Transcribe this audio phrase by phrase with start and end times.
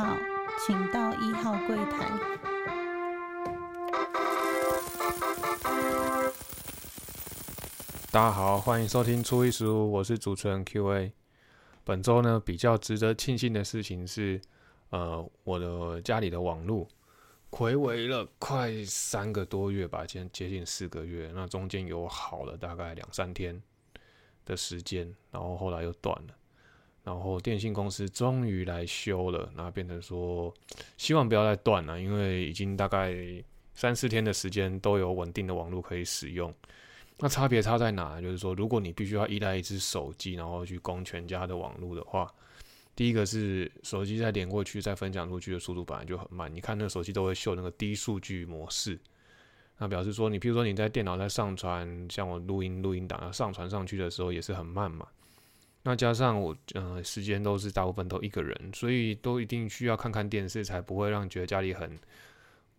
[0.00, 0.16] 号，
[0.64, 2.08] 请到一号柜台。
[8.10, 11.12] 大家好，欢迎收听初一十五，我是主持人 Q&A。
[11.84, 14.40] 本周呢，比较值得庆幸的事情是，
[14.88, 16.88] 呃，我的家里的网络
[17.50, 23.62] 回违了快三个多月吧，今天接近四个月，那中间有好了大概两三天
[24.46, 26.34] 的时间，然后后来又断了，
[27.02, 30.52] 然后电信公司终于来修了，那变成说
[30.96, 33.14] 希望不要再断了，因为已经大概
[33.74, 36.54] 三四天的时间都有稳定的网络可以使用。
[37.18, 38.20] 那差别差在哪？
[38.20, 42.26] 就是说，如果你必须要依赖一只手机，然后去供全家的网络的话，
[42.96, 46.54] 第一个是手机再连过去再分享出去的速度本来就很慢。
[46.54, 48.98] 你看那个手机都会秀那个低数据模式，
[49.78, 55.06] 那表示说，你譬如说你在电脑在上传，像我录音录音档要上传上去的时候也是很慢嘛。
[55.82, 61.98] 那加上我呃时间都是大部分都一个人，所以都一定需要看看电视，才不会让觉得家里很。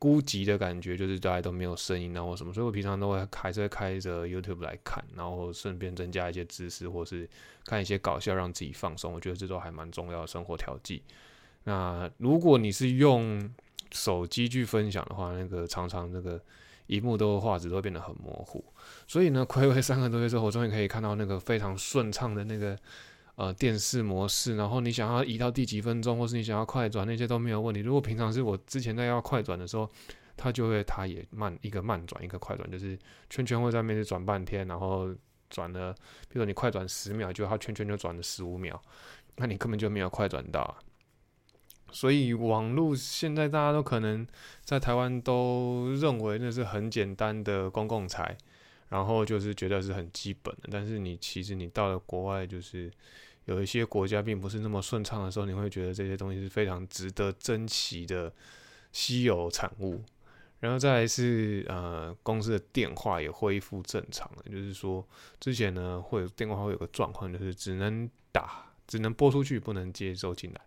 [0.02, 7.30] 孤寂的感觉，就是大家都没有声音啊，或什么，所以我平常都会还是会开着 YouTube 来看，然后顺便增加一些知识，或是
[7.66, 9.14] 看一些搞笑，让自己放松。
[9.14, 11.04] 我觉得这都还蛮重要的生活调剂。
[11.66, 13.48] 那如果你是用
[13.92, 16.42] 手机去分享的话，那个常常那个
[16.88, 18.64] 荧幕都画质都会变得很模糊。
[19.08, 22.78] 所以呢， 暌违三个多月之后，我终于可以看到那个非常顺畅的那个。
[23.36, 27.80] 呃，电视模式，然后你想要移到第几分钟，或是你想要快转，那些都没有问题。
[27.80, 29.90] 如果平常是我之前在要快转的时候，
[30.38, 33.00] 它就会它也慢一个慢转，一个快转，就是
[33.32, 35.10] 圈圈会在面前转半天，然后
[35.50, 35.92] 转了，
[36.28, 38.80] 比如说你快转十秒，就它圈圈就转了十五秒，
[39.38, 40.78] 那你根本就没有快转到。
[41.92, 44.26] 所以网络现在大家都可能
[44.64, 48.38] 在台湾都认为那是很简单的公共财，
[48.90, 52.92] 然后就是觉得是很基本的，但是你其实你到了国外就是。
[53.46, 58.32] 有一些国家并不是那么顺畅的时候，你会觉得这些东西是非常值得珍惜的
[58.92, 60.00] 稀有产物。
[60.60, 65.06] 然后再来是呃，公司的电话也恢复正常了，就是说
[65.40, 70.62] 之前呢会有电话会有个状况，就是只能打，只能播出去，不能接收进来。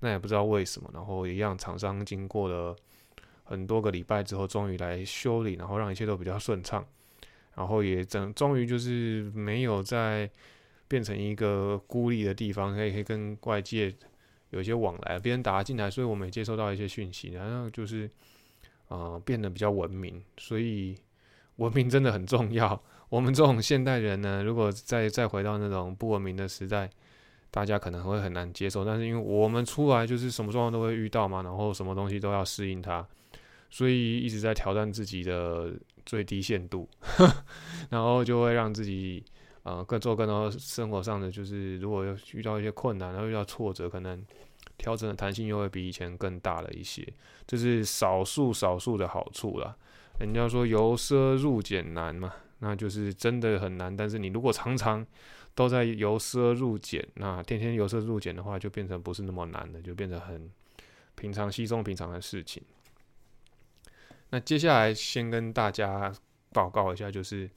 [0.00, 0.90] 那也不知道为什么。
[0.94, 2.76] 然后一样，厂商经过了
[3.44, 6.86] 很多个礼拜之后，终于来修理，然后让一切都比较顺畅。
[7.54, 10.30] 然后也整终于就是没有在。
[10.90, 13.94] 变成一个孤立的地方，可以可以跟外界
[14.48, 18.10] 有一些往来，别人打进来，所以我们也接收到一些讯息，然后就是
[18.88, 20.96] 呃变得比较文明，所以
[21.58, 22.82] 文明真的很重要。
[23.08, 26.90] 我们这种现代人呢，如果再再回到那种不文明的时代，
[27.50, 28.84] 大家可能会很难接受。
[28.84, 33.06] 但是因为我们出来就是什么状况都会遇到嘛，然后什么东西都要适应它，
[33.68, 35.72] 所以一直在挑战自己的
[36.04, 36.88] 最低限度，
[37.90, 39.24] 然后就会让自己。
[39.62, 44.24] 呃，更做更多生活上的，就是如果要遇到一些困难，然后遇到挫折，可能
[44.78, 47.06] 调整的弹性又会比以前更大了一些，
[47.46, 49.76] 这是少数少数的好处啦。
[50.18, 53.94] 人家说由奢入俭难嘛，那就是真的很难。
[53.94, 55.06] 但是你如果常常
[55.54, 60.50] 都在由奢入俭，那天天由奢入俭的话，就变成不是那么难的，就变成很
[61.14, 62.62] 平常、稀松平常的事情。
[64.30, 66.12] 那接下来先跟大家
[66.52, 67.50] 报告一下，就是。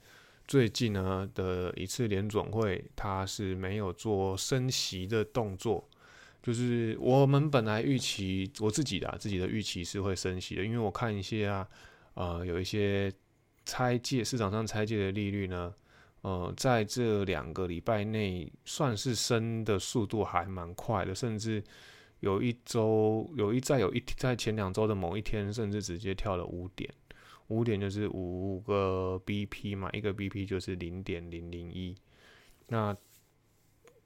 [0.46, 5.88] 最近呢的一次联总会，它是没有做升息的动作，
[6.42, 11.66] 就是我们本来预期我自己的啊自己的预期是会升息的，因为我看一些啊，
[12.12, 13.10] 呃，有一些
[13.64, 15.72] 拆借市场上拆借的利率呢，
[16.24, 21.62] 呃，在这两个礼拜内算是升的速度还蛮快的，甚至
[22.20, 26.90] 有一周有一在有一在前两周的某一天，甚至直接跳了五点。
[27.48, 31.94] 五点就是五个 BP 嘛，一个 BP 就是零点零零一。
[32.68, 32.96] 那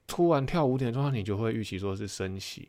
[0.08, 2.68] 突然跳五点钟，你就会预期说是升息。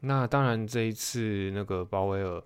[0.00, 2.42] 那当然，这一次那个鲍威尔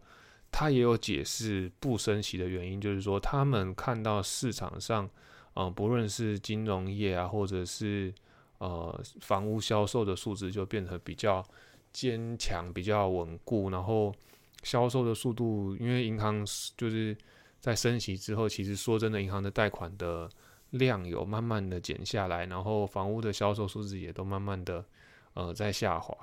[0.53, 5.09] 他也有解释不升息的原因，就是说他们看到市场上，
[5.55, 8.15] 嗯，不论是金融业啊，或者是
[8.59, 11.45] 呃房屋销售的数字，就变得比较
[11.93, 13.71] 坚强、比较稳固。
[13.71, 14.15] 然后
[14.63, 16.47] 销售的速度，因为银行
[16.77, 17.17] 就是。
[17.65, 20.29] 在升息之后，其实说真的，银行的贷款的
[20.73, 24.85] 量有慢慢的减下来，然后房屋的销售数字也都慢慢的
[25.33, 26.15] 呃在下滑。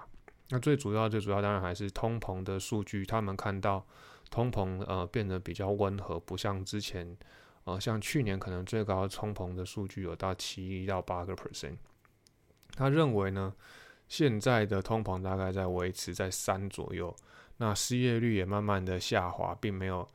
[0.49, 3.83] 那最主要、最主要当然还是通膨的数据，他们看到
[4.29, 7.17] 通膨呃变得比较温和，不像之前
[7.63, 11.77] 啊像去年可能最高通膨的数据有到七到八个 percent。
[12.75, 13.53] 他认为呢，
[14.07, 17.15] 现在的通膨大概在维持在三左右，
[17.57, 20.07] 那失业率也慢慢的下滑，并没有。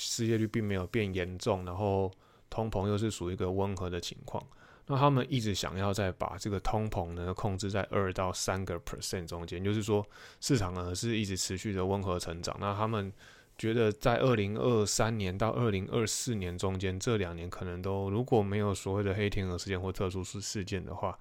[0.00, 2.08] 失业率并没有变严重，然后
[2.48, 4.40] 通膨又是属于一个温和的情况。
[4.86, 10.06] 那他们一直想要再把这个通膨呢控制在二到三个 percent 中间，就是说
[10.40, 12.56] 市场呢是一直持续的温和成长。
[12.60, 13.12] 那他们
[13.58, 21.18] 觉得在二零二三年到二零二四年中间这两年可能都如果没有所谓的黑天鹅事件或特殊事事件的话，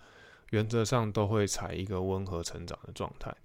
[0.52, 3.36] 原则上都会采一个温和成长的状态。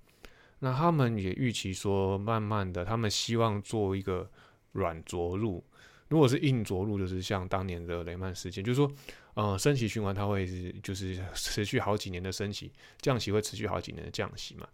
[0.58, 4.30] 那他们也预期说，慢慢的，他们希望做一个
[4.72, 5.64] 软着陆。
[6.08, 8.92] 如果是硬着陆，就是像当年的雷曼事件，就是说，
[9.34, 14.68] 呃，升息循环它会是就是持续好几年的升息，降息会持续好几年的降息嘛。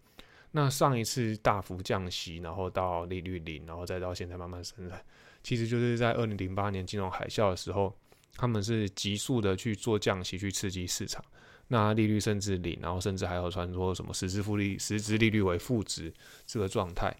[0.51, 5.03] 那上一次大幅降息，然后到利率零，然后再到现在慢慢升来，
[5.43, 7.95] 其实就是在二零零八年金融海啸的时候，
[8.35, 11.23] 他们是急速的去做降息去刺激市场，
[11.67, 16.13] 那利率甚至零，然后甚至还有传说什么实质负利实质利率为负值
[16.45, 17.15] 这个状态。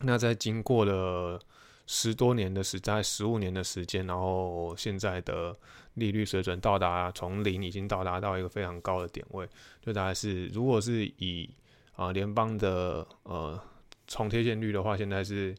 [0.00, 1.40] 那在经过了。
[1.84, 5.54] 十多年的时在十五年的时间，然后现在的
[5.94, 9.46] 利率水准到达从零已经到达到一个非常高的点位，
[9.84, 11.50] 就大概是如果是以
[11.92, 13.60] 啊联邦的呃
[14.06, 15.54] 重贴现率的话，现在是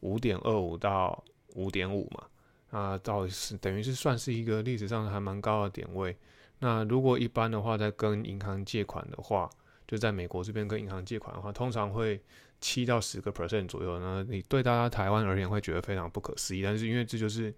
[0.00, 1.22] 五点二五到
[1.54, 6.16] 五点五嘛，啊到是等于是算是一个历史上还蛮高的点位。
[6.58, 9.48] 那如果一般的话，在跟银行借款的话，
[9.86, 12.20] 就在美国这边跟银行借款的话，通常会。
[12.62, 17.50] 七到十个 percent 左右，那你对大家台湾而言会觉得非常不可思议，但是因为这就是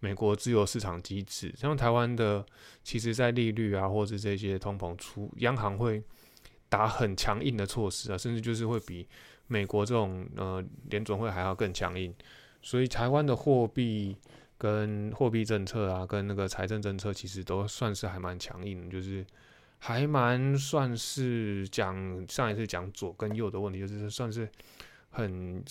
[0.00, 2.42] 美国自由市场机制，像台湾的，
[2.82, 6.02] 其实在利率啊，或者这些通膨出，央行会
[6.68, 9.06] 打很强硬的措施啊，甚至就是会比
[9.46, 12.14] 美国这种呃联准会还要更强硬，
[12.62, 14.16] 所以台湾的货币
[14.58, 19.24] 跟货币政策啊，跟那个财政政策其实都算是还蛮强硬，就是。
[19.78, 21.94] 还蛮算是讲
[22.28, 24.48] 上一次讲左跟右的问题，就是算是
[25.10, 25.62] 很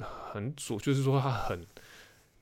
[0.00, 1.64] 很左，就是说他很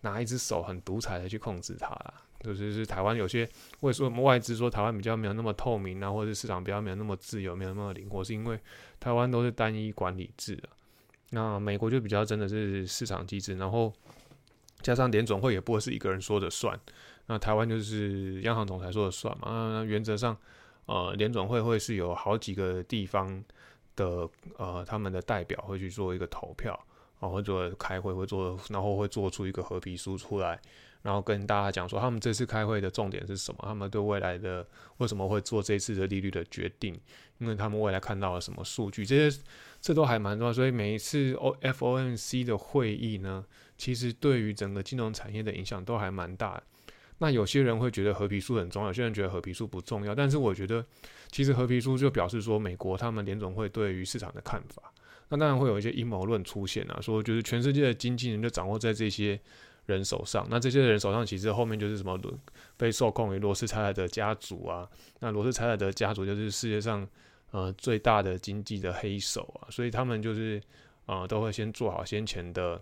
[0.03, 2.15] 拿一只手很独裁的去控制它啦。
[2.41, 3.49] 就是是台湾有些
[3.81, 8.59] 为什么外资说台湾比较没有那么透明啊，或者市场比较没有那么自由，没有那么灵活，是因为
[8.99, 10.69] 台湾都是单一管理制的。
[11.31, 13.93] 那美国就比较真的是市场机制，然后
[14.81, 16.79] 加上联总会也不会是一个人说的算，
[17.27, 19.49] 那台湾就是央行总裁说了算嘛。
[19.49, 20.37] 那原则上。
[20.87, 23.45] 呃，联总会会是有好几个地方
[23.95, 26.77] 的呃，他们的代表会去做一个投票，
[27.21, 30.59] 然后做开会，会做，然后会做出一个合皮书出来，
[31.03, 36.99] 然后跟大家讲说他们这次开会的重点是什么，他们对未来的为什么会做这次的利率的决定，
[37.39, 39.39] 因为他们未来看到了什么数据，这些
[39.81, 43.45] 这都还蛮重要，所以每一次 O F O M C 的会议呢，
[43.77, 46.63] 其实对于整个金融产业的影响都还蛮大。
[47.19, 50.15] 那有些人会觉得合皮书很重要，有些人觉得合皮书不重要。
[50.15, 50.83] 但是我觉得，
[51.31, 54.91] 其实合皮书就表示说，美国他们联总会对于市场的看法。
[55.31, 59.41] 那当然会有一些阴谋论出现啊，说就是全世界的经纪人就掌握在这些
[59.87, 60.47] 人手上。
[60.51, 62.21] 那这些人手上其实后面就是什么
[62.77, 64.87] 被受控于罗斯柴尔德家族啊。
[65.21, 67.09] 那罗斯柴尔德家族就是世界上
[67.53, 70.61] 呃最大的经济的黑手啊，所以他们就是
[71.07, 72.79] 呃都会先做好先前的。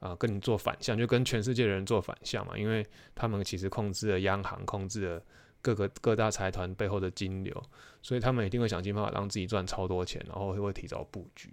[0.00, 2.86] 啊，跟你做反向，就跟全世界的人做反向嘛，因为
[3.16, 5.20] 他们其实控制了央行，控制了
[5.60, 7.60] 各个各大财团背后的金流，
[8.00, 11.50] 所以他们一定会想尽办法让自己赚超多钱，然后会提早布局。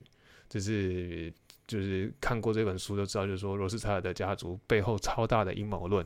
[0.56, 1.34] 就是
[1.68, 6.06] 就是看过这本书就知道，就是说罗斯柴尔德家族背后超大的阴谋论。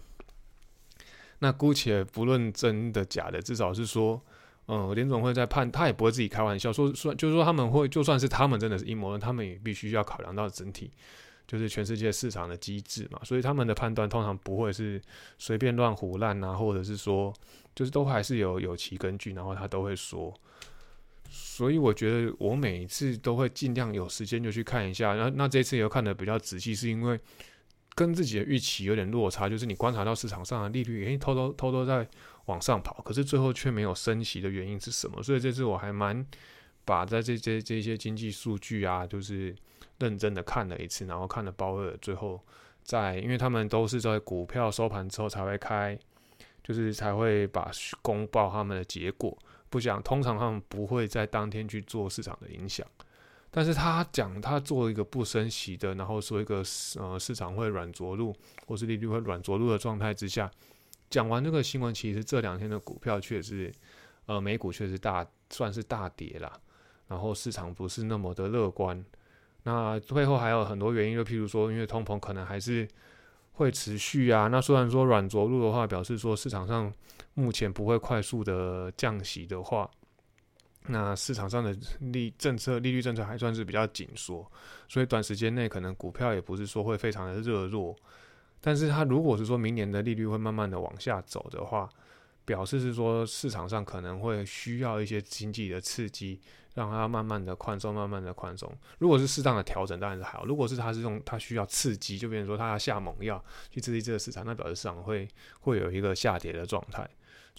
[1.37, 4.19] 那姑且不论真的假的，至少是说，
[4.65, 10.89] 嗯，联总会在判，他也不会自己开玩笑说说，就是说他们会就算是他们真的是阴谋论，他们也必须要考量到整体。
[11.45, 14.99] 就是全世界市场的机制嘛，所以他们的判断通常不会是
[15.37, 17.31] 随便乱胡乱啊，或者是说，
[17.75, 20.33] 就是都还是有有其根据，然后他都会说。
[21.29, 27.19] 所以我觉得我每一次都会尽量有时间就去看一下，那那这次也看的比较仔细，是因为
[27.95, 32.07] 跟自己的预期有点落差，就是你观察到市场上的利率，诶，偷偷偷偷在
[32.45, 35.21] 往上跑，可是最后却没有升息的原因是什么？
[35.23, 36.25] 所以这次我还蛮
[36.83, 39.55] 把在这这这些经济数据啊，就是。
[39.99, 42.41] 认真的看了一次，然后看了鲍威尔，最后
[42.83, 45.99] 在，因为他们都是在股票收盘之后才会开，
[46.63, 47.69] 就是才会把
[48.01, 49.37] 公报他们的结果。
[49.69, 52.85] 不讲，通常他们不会在当天去做市场的影响。
[53.51, 56.63] 但是他讲他做一个不升息的，然后说一个
[56.99, 58.35] 呃市场会软着陆，
[58.67, 60.49] 或是利率会软着陆的状态之下，
[61.09, 63.73] 讲完这个新闻，其实这两天的股票确实，
[64.27, 66.61] 呃美股确实大算是大跌了，
[67.07, 69.03] 然后市场不是那么的乐观。
[69.63, 72.87] 那背后还有很多原因，就譬如说，因为通膨可能还是
[73.53, 74.47] 会持续啊。
[74.47, 76.93] 那虽然说软着陆的话，表示说市场上
[77.39, 79.89] 目前不会快速的降息的话，
[80.87, 84.45] 那市场上的利政策利率政策还算是比较紧缩，
[84.89, 87.95] 所以短时间内可能股票也不是说会非常的热络。
[88.59, 91.89] 但是它如果是说明年的利率会慢慢的往下走的话，
[92.43, 96.41] 表示是说市场上可能会需要一些经济的刺激，
[96.73, 98.69] 让它慢慢的宽松，慢慢的宽松。
[98.97, 105.27] 如果是适当的调整，当然是好；如果是它是用它需要刺激，就变成说它要下猛药去刺激这个市场，那表示市场会
[105.61, 107.07] 会有一个下跌的状态。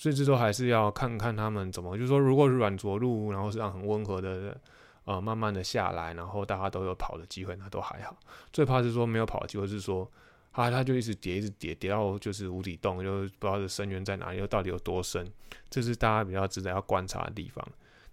[0.00, 4.58] 所以这都还是要看看他们怎么，就是说，如果软着陆，然后是让很温和的，
[5.04, 8.16] 呃，慢慢的下来，然后大家都有跑的机会，那都还好。
[8.50, 10.10] 最怕是说没有跑的机会，是说。
[10.52, 15.24] 它它就一直跌，一直跌，跌到就是无底洞，就不知道这深渊在哪里，又到底有多深，
[15.70, 17.64] 这是大家比较值得要观察的地方。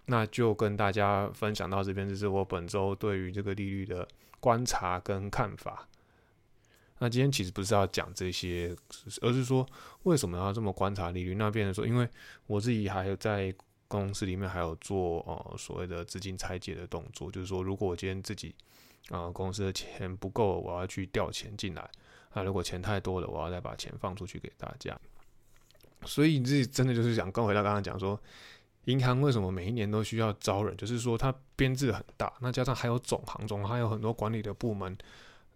[0.06, 4.06] 那就跟大家分享到这边，这是我本周对于这个利率的
[4.38, 5.88] 观察跟看法。
[6.98, 8.74] 那今天其实不是要讲这些，
[9.20, 9.66] 而是说
[10.02, 11.34] 为什么要这么观察利率？
[11.34, 12.08] 那变成说，因为
[12.46, 13.54] 我自己还有在
[13.86, 18.54] 公司里面还有做呃所谓的资金拆解的动作，就是说如果我今天自己
[19.10, 21.90] 啊公司的钱不够，我要去调钱进来。
[22.34, 24.98] 那如果钱太多了，我要再把钱放出去给大家。
[26.04, 28.20] 所以你自己真的就是想跟回到刚刚讲说，
[28.84, 34.96] 银行为什么每一年都需要招人，就是说它编制很大，那加上还有总行，总还有很多管理的部门，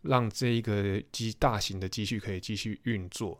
[0.03, 3.39] 让这一个机大型的机器可以继续运作。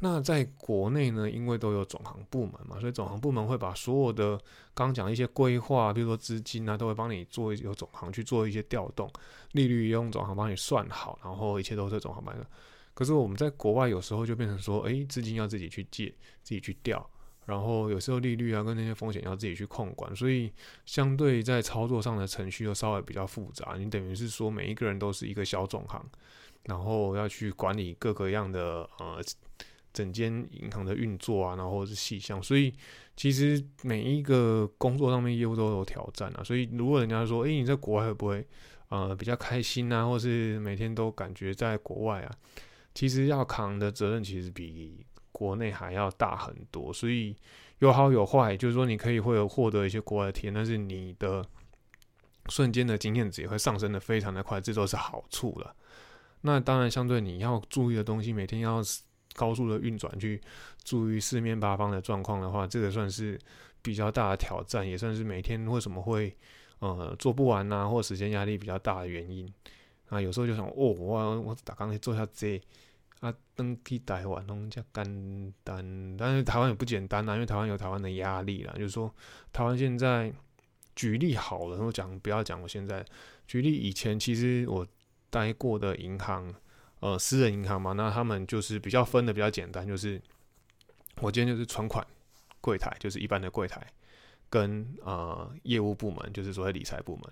[0.00, 4.36] 那在国内呢，因为都有总行部门嘛，所以总行部门会把所有的
[4.72, 9.10] 刚刚讲一些规划，比如说资金啊，都会帮你做有总行去做一些调动，
[9.52, 12.46] 利率用总行帮你算好，然后一切都是总行办的。
[12.94, 16.14] 可是我们在国外有时候就变成说，哎，资金要自己去借，
[16.44, 17.04] 自己去调，
[17.48, 20.52] 然后有时候利率啊跟那些风险要自己去控管，所以
[20.86, 23.74] 相对在操作上的程序又稍微比较复杂。
[23.76, 26.04] 你等于是说每一个人都是一个小总行，
[26.64, 29.20] 然后要去管理各个样的呃。
[29.90, 32.72] 整间银行的运作啊，然后是细项，所以
[33.16, 36.44] 其实每一个工作上面业务都有挑战啊。
[36.44, 38.46] 所以如果人家说，诶，你在国外会不会
[38.90, 42.30] 呃比较开心啊，或是每天都感觉在国外啊，
[42.94, 46.92] 其实要扛的责任其实比国内还要大很多。
[46.92, 47.36] 所以
[47.78, 51.44] 有好有坏，就是说你可以会获得一些国外的体验，但是你的
[52.48, 55.74] 瞬间的经验值也会上升的非常的快，这都是好处了。
[56.40, 58.82] 那当然，相对你要注意的东西，每天要。
[59.34, 60.40] 高速的运转去
[60.82, 63.38] 注意四面八方的状况的话，这个算是
[63.80, 66.36] 比较大的挑战，也算是每天为什么会
[66.80, 69.48] 呃做不完呐，或时间压力比较大的原因
[70.08, 70.20] 啊。
[70.20, 72.60] 有时候就想，哦，我我打刚才做下这
[73.20, 78.72] 啊，登记台湾弄加简单，但是台湾也不简单呐，因为台湾有台湾的压力啦。
[78.74, 79.12] 就是说，
[79.52, 80.32] 台湾现在
[80.94, 83.04] 举例好了，我讲不要讲我现在
[83.46, 84.86] 举例以前，其实我
[85.30, 86.54] 待过的银行。
[87.00, 90.20] 呃，私人银行嘛，那他们就是比较分的比较简单，就是
[91.20, 92.04] 我今天就是存款
[92.60, 93.86] 柜台，就是一般的柜台，
[94.50, 97.24] 跟呃业务部门，就是所谓理财部门。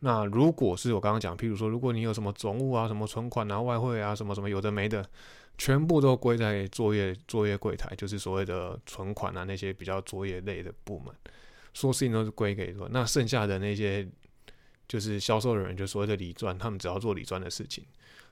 [0.00, 5.04] 那如果是我刚刚讲，譬如说，如果你有什么总务啊、什么存款啊、外汇啊、什么什么有的没的，
[5.58, 11.14] 全部都归在作业作业柜台，就是所谓的存款啊那些比较作业类的部门，
[11.74, 14.08] 说事情都是归给说，那剩下的那些
[14.88, 17.84] 就是销售人员，就所谓的理专，他们只要做理专的事情。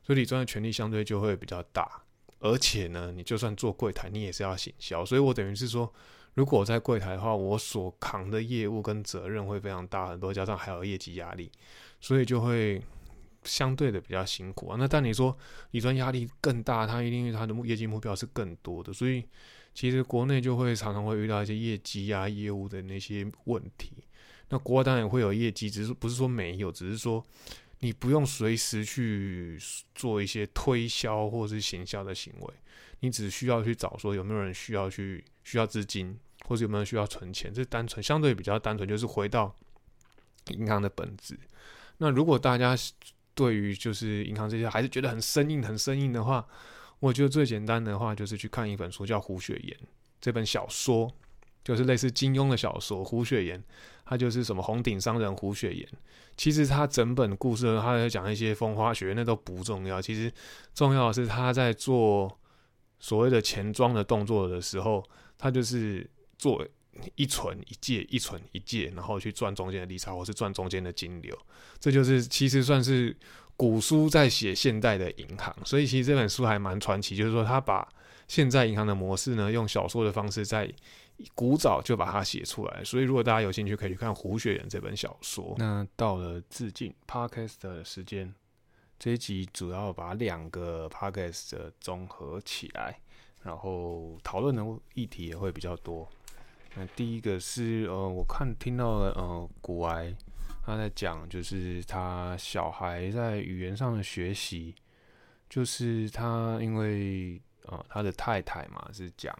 [0.02, 2.00] 所以理专的权力相对就会比较大，
[2.38, 5.04] 而且呢，你就算做柜台，你也是要行销。
[5.04, 5.92] 所以我等于是说，
[6.38, 11.50] 如果我在柜台的话，我所扛的业务跟责任会非常大很多，加上还有业绩压力，
[12.00, 12.80] 所以就会
[13.42, 14.76] 相对的比较辛苦啊。
[14.78, 15.36] 那但你说
[15.72, 19.24] 理专压力更大，他一定他的业绩目标是更多的，所以
[19.74, 23.90] 其实国内就会常常会遇到一些业绩啊、业务的那些问题。
[24.50, 27.24] 那国外当然也会有业绩，只是不是说没有，只是说。
[27.80, 29.56] 你不用随时去
[29.94, 32.54] 做一些推销或是行销的行为，
[32.98, 36.18] 你只需要去找说有没有人需要去需要资金，
[36.48, 39.54] 或者有没有需要存钱，这单纯相对比较单纯，就是回到
[40.48, 41.38] 银行的本质。
[41.98, 42.74] 那如果大家
[43.34, 46.46] 对于就是银行这些还是觉得很生硬、很生硬的话，
[47.00, 49.76] 我觉得最简单的话就是去看一本书，叫《胡雪岩》
[50.22, 51.12] 这本小说，
[51.62, 53.60] 就是类似金庸的小说《胡雪岩》。
[54.10, 55.86] 他就是什么红顶商人胡雪岩，
[56.34, 60.00] 其实他整本故事他在讲一些风花雪月，那都不重要。
[60.00, 60.32] 其实
[60.72, 62.34] 重要的是他在做
[62.98, 66.66] 所谓的钱庄的动作的时候，他就是做
[67.16, 71.36] 一存一借，一存一借，然后去赚中间的利差，或是赚中间的金流。
[71.78, 73.14] 这就是其实算是
[73.56, 77.14] 古书在写现代的银行，所以其实这本书还蛮传奇。
[77.14, 77.86] 就是说他把
[78.26, 80.72] 现在银行的模式呢，用小说的方式在。
[81.34, 85.52] 古早就把它写出来，所以如果大家有兴趣，可以去看《胡雪岩》这本小说。
[85.58, 88.32] 那到了致敬 Podcast 的时间，
[89.00, 93.00] 这一集主要把两个 Podcast 综合起来，
[93.42, 94.64] 然后讨论的
[94.94, 96.08] 议题也会比较多。
[96.94, 100.14] 第一个是呃，我看听到了呃，古埃
[100.64, 104.74] 他在讲，就是他小孩在语言上的学习，
[105.48, 107.40] 就是他因为。
[107.66, 109.38] 啊，他的太太嘛是讲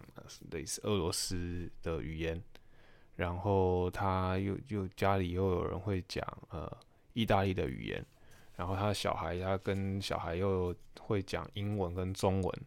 [0.50, 2.38] 类似俄罗斯的语言，
[3.16, 6.70] 然后他又又家里又有人会讲呃
[7.14, 8.04] 意大利的语言，
[8.54, 12.60] 然后他的小孩他跟小孩又会讲英文跟中文，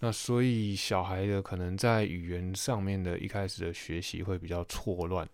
[0.00, 5.28] 那所以小孩的可能在语言上面的一开始的学习会比较错乱，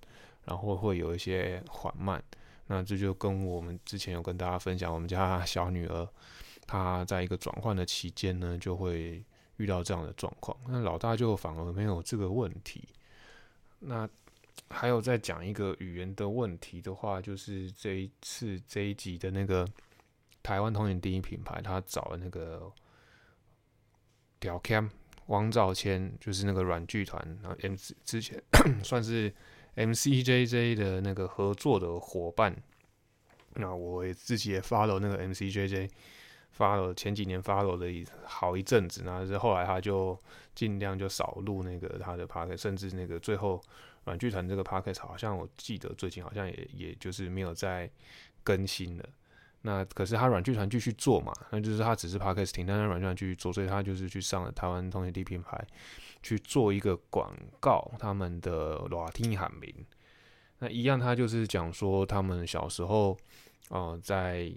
[0.45, 2.23] 然后会有一些缓慢。
[2.67, 6.09] 那这就跟我们之前有跟大家分享，我们家小女儿
[6.67, 9.23] 她在一个转换的期间呢，就会
[9.59, 10.57] 遇到这样的状况。
[10.67, 12.89] 那老大就反而没有这个问题。
[13.81, 14.09] 那
[14.71, 19.69] 还有再讲一个语言的问题的话，就是这一次这一集的那个
[20.43, 22.73] 台湾通讯第一品牌，他找了那个
[24.45, 24.91] 屌 cam
[25.27, 27.75] 王兆谦，就是那个软剧团，然后 M
[28.05, 28.43] 之前
[28.85, 29.33] 算是。
[29.77, 32.55] MCJJ 的那个合作的伙伴，
[33.55, 35.91] 那我也自己也发了那个 MCJJ，
[36.53, 40.17] 发了前几年 follow 的好一阵子，那是后来他就
[40.55, 43.61] 尽量就少录那个他的 p o c a s t 甚至那个最后
[44.05, 47.91] 软剧团这个 p o c a s t 好像我记得最近好像也也就是没有再
[48.45, 49.05] 更新了。
[49.67, 55.67] 那可是他软剧团继续做嘛，那就是他只是 p o c a s t 停，但是软剧团继续做，所以他就是去上了台湾通讯地品牌。
[56.23, 59.71] 去做一个广告，他们的拉丁喊名，
[60.59, 63.15] 那一样，他就是讲说他们小时候，
[63.69, 64.51] 呃，在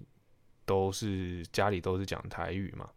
[0.66, 2.90] 都是家里都是讲台语嘛，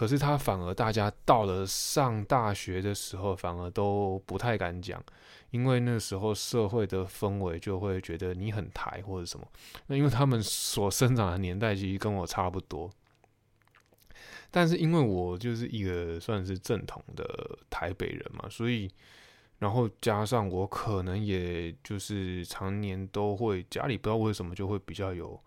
[0.00, 4.98] 可是他反而大家到了上大学的时候，反而都不太敢讲，
[5.50, 9.46] 因为那时候社会的氛围就会觉得你很台或者什么，
[9.88, 12.90] 那因为他们所生长的年代其实跟我差不多。
[14.50, 18.90] 但是因为我就是一个算是正统的台北人嘛，所以
[19.58, 25.38] 然后加上我可能也就是常年都会家里不知道为什么就会比较有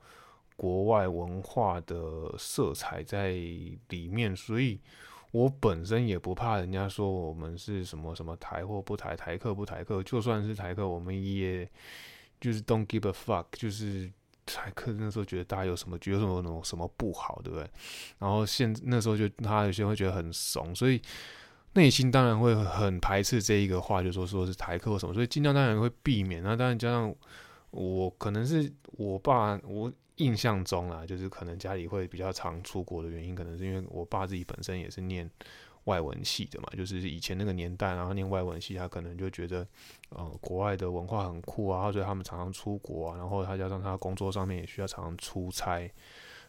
[0.55, 4.79] 国外文化的色彩在里面，所以
[5.31, 11.69] 我本身也不怕人家说我们是什么什么台或不台台客不台客，就算是台客，我们也
[12.39, 14.11] 就是 don't give a fuck，就是。
[14.45, 17.65] 台客那时候觉得大家有什么觉得什么那种什么不好，对不对？
[18.19, 21.01] 然后现那时候就他有些会觉得很怂，所以
[21.75, 26.43] 内心当然会很排斥这一个话，就说说是台客或什么，所以尽量当然会避免。
[26.43, 27.15] 那当然加上
[27.71, 35.29] 我可能是我爸，我印象中啊，就是可能家里会比较常出国的原因，可能是因为我爸自己本身也是念。
[35.85, 39.67] 外文系的嘛，就是以前那个年代，然后念外文系，他可能就觉得，
[40.11, 45.91] 呃，国外的文化很酷啊，所以他们常常出国啊，然后他加上他工作上面也需要常常出差，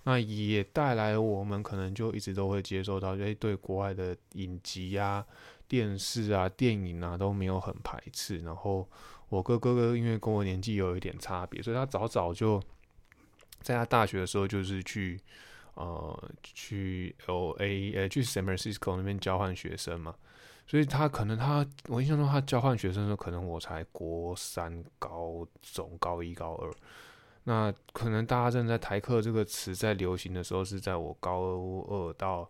[0.04, 5.26] 那也带来我们可能就一直都会接受到，哎，对国外的影集啊、
[5.66, 8.38] 电视啊、电影啊都没有很排斥。
[8.42, 8.88] 然后
[9.28, 12.62] 我哥哥哥因为跟我年纪有一点差别，所以他早早就
[13.64, 15.18] 在他大学的时候就是去。
[15.76, 20.14] 呃，去 L A，呃，去 San Francisco 那边交换学生嘛，
[20.68, 26.70] 所以他可能他，我印象中他交换学生的时候，可能我才国三、高中、高一、高二，
[27.42, 32.48] 那可能大家正在台客这个词在流行的时候，是在我高二到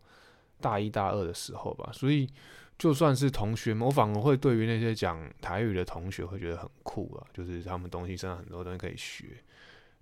[0.60, 2.28] 大一、大二的时候吧，所以
[2.76, 9.42] 就算是同学们，我反而会对于那些讲台语的同学会觉得很酷啊，就是他们东西身上很多东西可以学。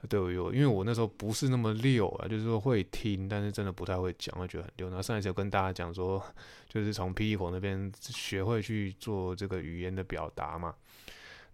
[0.08, 4.88] 对有，因为我那时候不是那么溜啊，就是说会听，但是真的不太会讲，会觉得很溜。
[4.88, 6.22] 然后上一次有跟大家讲说，
[6.68, 10.74] 就是从 P E 火那边学会去做这个语言的表达嘛。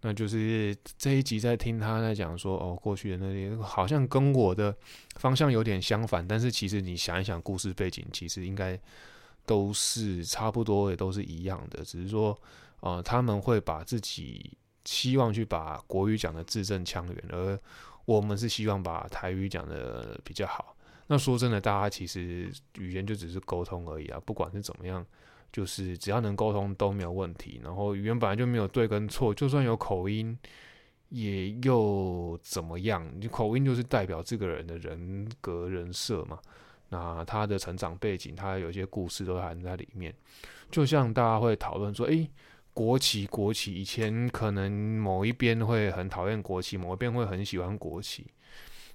[0.00, 4.72] 那就是这一集在听他在讲说，哦，过去的那些好像跟我的
[5.16, 8.80] 方向有点相反，但是其实你想一想，故事背景其实应该
[9.44, 12.40] 都是差不多，也都是一样的，只是说，
[12.78, 17.58] 呃，他们会把自己希望去把国语讲的字正腔圆，而
[18.08, 20.74] 我们是希望把台语讲的比较好。
[21.08, 24.18] 那说真的，大家其实语言就只是沟通而已啊。
[24.24, 25.04] 不管是怎么样，
[25.52, 27.60] 就是只要能沟通都没有问题。
[27.62, 30.34] 然后语言本来就没有对跟错，就算有口音，
[31.10, 33.06] 也又怎么样？
[33.20, 36.38] 你口音就是代表这个人的人格人设嘛。
[36.88, 40.14] 那他的成长背景，他有些故事都含在里面。
[40.70, 42.30] 就像大家会讨论说，诶。
[42.78, 48.24] 国旗，国旗，以前可能某一边会很讨厌国旗，某一边会很喜欢国旗。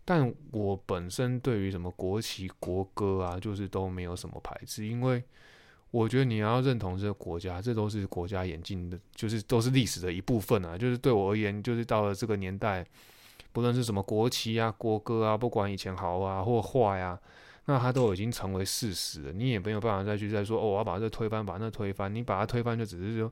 [0.06, 5.22] 但我本身对于什么国旗、国歌啊，就是都没有什么排斥，因为
[5.92, 10.78] 我觉得你要认同这个国家，这都是国家演进的，就是都是历史的一部分啊。
[10.78, 12.86] 就是对我而言，就是到了这个年代，
[13.52, 17.20] 不论是什么国旗啊、国歌啊，不管以前好啊或坏啊，
[17.66, 19.34] 那它都已经成为事实了。
[19.34, 22.16] 你也没有办法再去再说哦，我要把这推翻，把那推翻。
[22.16, 23.30] 你把它推翻，就只是说。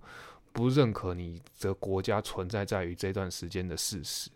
[0.54, 4.30] 不认可你的国家存在在于这段时间的事实，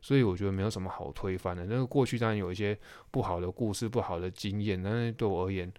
[0.00, 1.64] 所以我觉得没有什么好推翻的。
[1.66, 2.78] 那个过去当然有一些
[3.10, 5.72] 不好的故事、不好的经验，但是对我而言，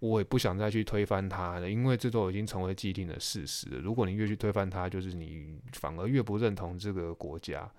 [0.00, 3.78] 我也不想再去推翻它了，因为这都已经成为既定的事实了。
[3.78, 7.70] 如果你越去推翻它，就是你反而越不认同这个国家。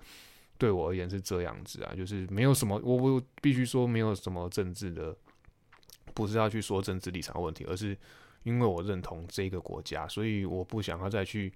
[0.58, 5.14] 对我而言是这样子啊，就是没有什么，我我必须说没有什么政治的，
[6.14, 7.98] 不是要去说政治立场问题，而是
[8.46, 11.52] 因为我认同这个国家，所以我不想要再去。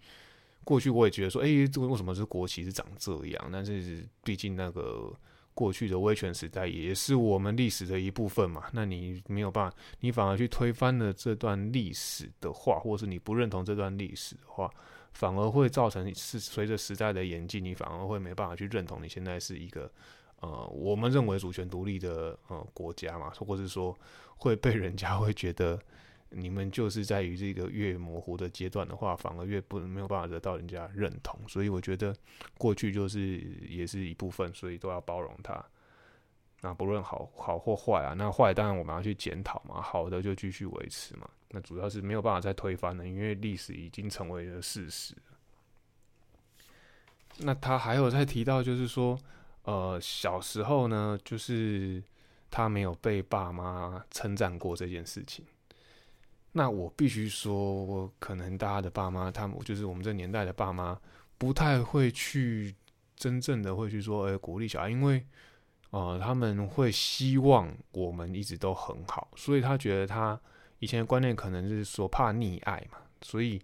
[0.66, 3.50] 过去我也觉得说，哎，这个为什么是国旗是长这样？
[3.50, 5.14] 但是毕竟那个。
[5.56, 8.70] 过去的威权时代也是我们历史的一部分嘛？
[8.72, 14.72] 那你没有办法，你反而去推翻了这段历史的话，或是你不认同这段历史的话，
[15.12, 19.92] 反而会造成是随着时代的演进，你反而会没办法去认同你现在是一个
[20.40, 23.94] 呃，我们认为主权独立的呃国家嘛，或者是说
[24.38, 25.78] 会被人家会觉得。
[26.30, 32.16] 你们就是在于这个越模糊的阶段的话，反而越不没有办法得到人家认同，所以我觉得
[32.58, 33.38] 过去就是
[33.68, 35.64] 也是一部分，所以都要包容它。
[36.62, 41.30] 那不论好好或坏啊，那坏当然我们要去检讨嘛，好的就继续维持嘛。
[41.52, 45.16] 那主要是没有办法再推翻了，因为历史已经成为了事实。
[47.38, 49.18] 那他还有在提到，就是说，
[49.64, 52.04] 呃，小时候呢，就是
[52.52, 55.46] 他没有被爸妈称赞过这件事情。
[56.52, 57.54] 那我必须说，
[57.86, 61.00] 我可能大家的爸妈，他们就是我们这年代的爸妈，
[61.38, 62.76] 不太会去
[63.16, 65.24] 真正的会去说，哎，鼓励小孩，因为，
[65.92, 70.42] 呃，他们会希望我们一直都很好，所以他觉得他
[70.80, 73.62] 以前的观念可能是说怕溺爱嘛，所以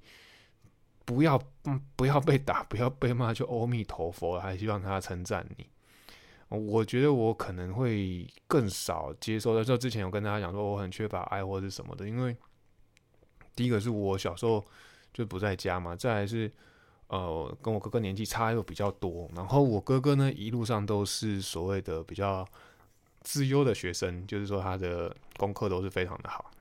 [1.03, 5.67] 不要，嗯不要被打，不要被骂，就阿弥陀佛，还希望他称赞你。
[6.49, 12.37] 我觉得我可能会更少接受的，就之前有跟大家讲说，我很缺乏爱或者什么的，因为。
[13.55, 14.63] 第一个是我小时候
[15.13, 16.51] 就不在家嘛，再来是
[17.07, 22.45] 呃跟我哥哥年纪差又比较多，然后我哥哥呢一路上都是所谓的比较
[23.21, 26.51] 自优的学生，就是说他的功课都是非常的好。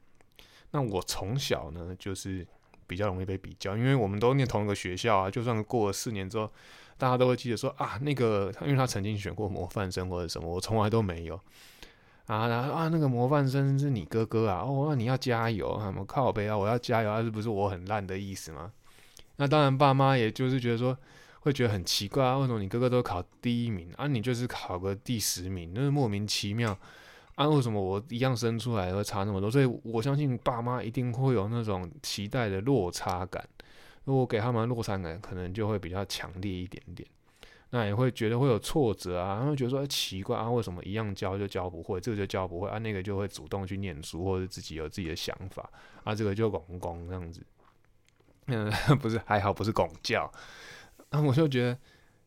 [0.70, 2.46] 那我从小呢就是
[2.86, 6.50] 比较容易被比较，因为我们都念同一个学校啊，就算过了四年之后，
[6.96, 11.40] 大家都会记得说啊那个，因为他曾经选过模范生或者什么，我从来都没有。
[12.26, 18.72] 啊，然后啊，那个模范生是你哥哥啊，哦，那你要加油，什么靠背啊，我要加油，啊，是不是我很烂的意思吗？
[19.36, 20.96] 那当然，爸妈也就是觉得说，
[21.40, 26.74] 会觉得很奇怪啊，为什么你哥哥都考第一名啊，你就是考个第十名，那是莫名其妙
[27.34, 29.50] 啊，为什么我一样生出来会差那么多？
[29.50, 33.46] 所以我相信爸妈一定会有那种期待的落差感，
[34.04, 37.06] 如果给他们落差感，可能就会比较强烈一点点。
[37.74, 45.68] 那也会觉得会有挫折啊，他会觉得说奇怪啊，为什么一样教就教不会，这个就教不会啊，那个就会主动去念书或者自己有自己的想法
[46.04, 47.44] 啊，这个就拱拱这样子，
[48.46, 48.70] 嗯，
[49.02, 50.32] 不是还好不是拱教，
[51.10, 51.76] 那我就觉得，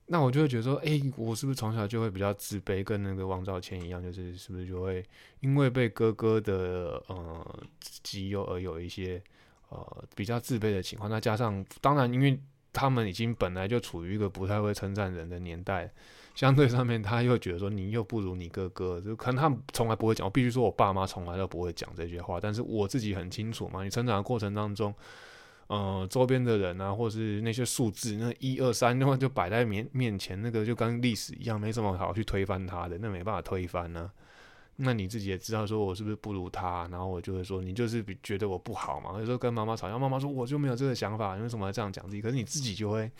[0.08, 5.02] 那我就会觉得说，哎，我是不是从小就会比较自卑，跟那个王兆谦一样，就是是不是就会
[5.40, 9.24] 因为被哥哥的呃基优而有一些
[9.70, 11.10] 呃比较自卑的情况？
[11.10, 12.38] 那加上当然因为。
[12.78, 15.92] 他们已经本来就处于一个不太会称赞人的年代，
[16.36, 20.24] 相对上面他又觉得说你又不如你哥哥，就可能他从来不会讲。
[20.24, 23.84] 我必须说我爸妈从来都不会讲这些话，但是我自己很清楚嘛。
[23.84, 24.94] 你成长的过程当中，
[25.66, 34.12] 呃，周边的人啊，或是那些数字，那一二三的话就摆在面面前，那个就跟历史一样，没什么好去推翻它的，那没办法推翻呢。
[34.80, 36.88] 那你自己也知道，说我是不是不如他？
[36.92, 39.20] 然后我就会说，你就是觉得我不好嘛。
[39.20, 42.22] 有时候跟妈妈吵架，妈妈说我就没有这个想法，你为什么要这样讲自己？
[42.22, 43.12] 可是你自己就会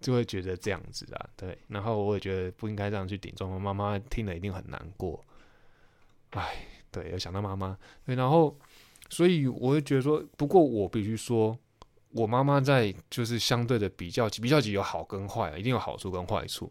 [0.00, 1.58] 就会觉得这样子啊，对。
[1.68, 5.22] 然后我也觉得不应该这样去顶撞妈妈，听了一定很难过。
[6.30, 8.14] 唉，对，要想到妈妈，对。
[8.14, 8.56] 然后，
[9.10, 11.58] 所以我会觉得说，不过我必须说，
[12.12, 16.70] 我妈妈在就是相对的比较级，比较级有好跟坏啊，一定有好处跟坏处。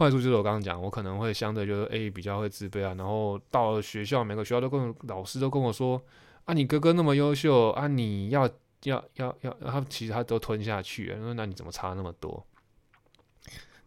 [0.00, 6.02] 坏处就是我刚刚讲，我可能会相对就是 A 比较会自卑啊，然后到了学校，每个学校都跟老师都跟我说
[6.46, 8.48] 啊，你哥哥那么优秀啊，你要
[8.84, 12.42] 要要要，然后其实他都吞下去，说那你怎么差那么多？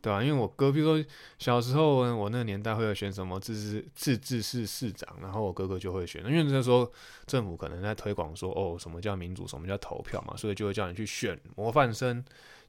[0.03, 0.21] 对吧？
[0.21, 6.91] 因为我哥，比如说小时候，我那个年代会有选什么自治自治市市长，然后我哥哥就会选，因为那时候
[7.25, 12.21] 政府可能在推广说，哦，什么叫民主，什么叫投票嘛，所以就会叫你去选模范生，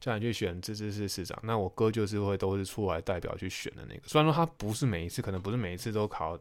[0.05, 1.39] 叫你去选自治市市长。
[1.43, 6.39] 那我哥就是会都是出来代表去选的那个，虽然说他不是每一次，可能不是每一次都考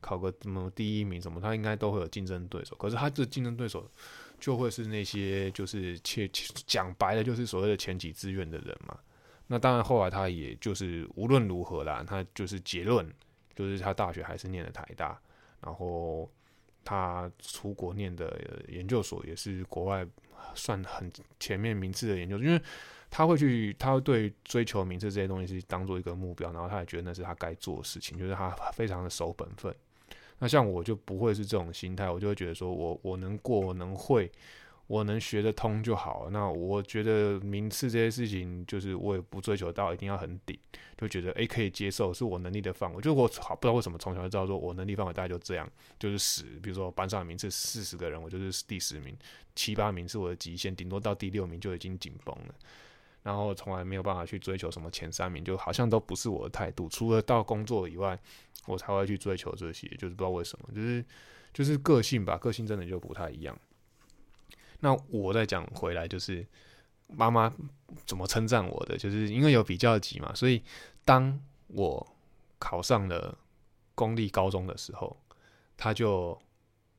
[0.00, 3.86] 考个什么第一名什么，他应该都会有竞争对手，可是他的竞争对手
[4.40, 6.26] 就会是那些就是切
[6.66, 8.98] 讲白了就是所谓的前几志愿的人嘛。
[9.46, 13.06] 那当然，后来他也就是无论如何啦，他就是结论，
[13.54, 15.20] 就是他大学还是念的台大，
[15.60, 16.30] 然后
[16.82, 20.06] 他出国念的研究所也是国外
[20.54, 22.62] 算很前面名次的研究所，因为
[23.12, 29.72] 他会去，他对追求名次这些东西是当做一个目标，然后他也觉得那是他该做的事情，就是他非常的守本分。
[30.38, 34.32] 那像我就不会是这种心态，我就会觉得说我我能过，我能会。
[34.88, 36.28] 我能学得通就好。
[36.30, 40.58] 那我觉得名次这些事情，就是我也不追求到一定要很顶，
[40.98, 43.00] 就觉得诶可以接受，是我能力的范围。
[43.00, 45.66] 就我好不知道为什么从小就知道说我能力范围大概就这样，
[45.98, 46.42] 就是十。
[46.60, 49.16] 比如说班上的名次四十个人，我就是第十名，
[49.54, 52.54] 七八名是我的极限，顶多到第六名就已经紧绷了。
[53.22, 56.88] 然后从来没有办法去追求什么前三名，就好像都不是我的态度。
[56.88, 58.18] 除了到工作以外，
[58.66, 61.04] 我才会去追求这些，就是不知道为什么，就是
[61.52, 63.58] 就是个性吧，个性真的就不太一样。
[64.80, 66.46] 那我再讲回来，就是
[67.08, 67.52] 妈妈
[68.06, 70.62] 怎么称赞我的，就是因为有比较级嘛，所以
[71.04, 72.16] 当我
[72.58, 73.38] 考上了
[73.94, 75.16] 公立高中的时候，
[75.76, 76.36] 他就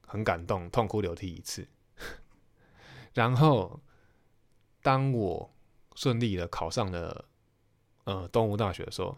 [0.08, 1.68] 很感动，痛哭流涕一次。
[3.14, 3.80] 然后
[4.82, 5.53] 当我
[5.96, 7.26] 顺利的考上了
[8.04, 9.18] 呃东吴大学的时候，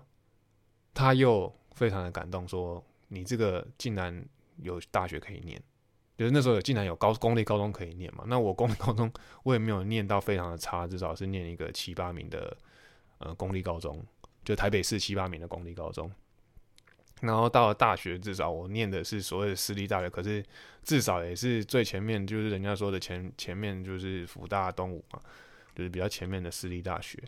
[0.93, 4.25] 他又非常的感动，说你这个竟然
[4.57, 5.61] 有大学可以念。
[6.17, 8.23] 就是那时候竟然有高公立高中可以念嘛？
[8.27, 9.11] 那我公立高中
[9.43, 12.55] 我也没有念到非常的差，至少是念一个七八名的
[13.17, 14.01] 呃公立高中，
[14.45, 16.09] 就台北市七八名的公立高中。
[17.21, 20.41] 然后到了大学，至少我念的是所谓的私立大学，可是
[20.83, 25.19] 至少也是最前面，就是人家说的前前面就是福大东吴嘛，
[25.75, 27.21] 就是比较前面的私立大学。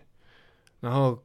[0.79, 1.21] 然后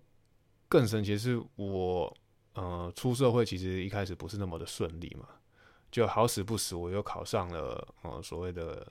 [0.68, 2.16] 更神奇的是，我
[2.54, 5.28] 呃出社会其实一开始不是那么的顺利嘛。
[5.90, 8.90] 就好死不死，我又考上了呃所谓的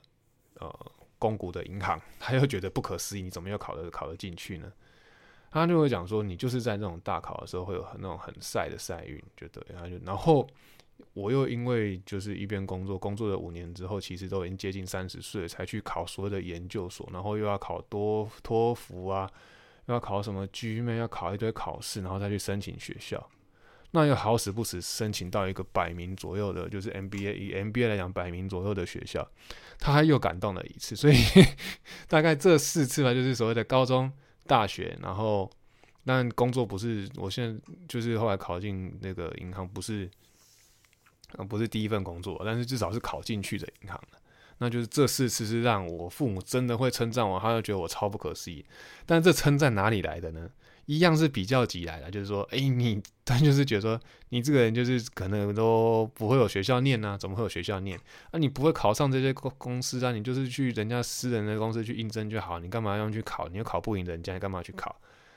[0.60, 4.72] 呃公股的银行， 他又觉得不可思议，你怎么又考得考得进去呢？
[5.50, 9.66] 他就会讲说，你就是在那种大考的时候会有很那种很晒的赛运，就对。
[9.74, 10.48] 然后就然后
[11.14, 19.30] 我又因为就是一边工作，工作了五年之后，其实都已经接近三十岁，才去考所谓的研究所，然后又要考多托福啊，
[19.88, 23.30] 又要考什么 GMA，要考一堆考试，然后再去申请学校。
[23.94, 29.30] 那又好死不死申请到一个百名左右的，就是 MBA 以 MBA 来讲百名左右的学校，
[29.80, 31.16] 他还又感动了一次，所以
[32.08, 34.10] 大概这四次吧，就是所谓的高中、
[34.48, 35.52] 大学，然后
[36.06, 40.10] 但工作不是，我现在就是后来考进那个银行，不是，
[41.48, 44.02] 不是第一份工作，但是至少是考进去的银行
[44.60, 48.64] 那就是这四次是让我父母真的会称赞我，他就觉得我超不可思议。
[49.06, 50.50] 但这称赞哪里来的呢？
[50.86, 57.98] 一样是比较级来的，就是说，哎，你他就是觉得说，你这个人就是可能都不会有学校念啊，怎么会有学校念？
[58.32, 63.48] 啊，你不会考上这些公公司啊，你就是去人家私人的公司去应征就好，你干嘛要去考？
[63.48, 64.90] 你又考不赢人家，你干嘛去考？